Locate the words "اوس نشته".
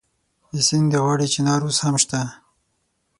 1.65-2.19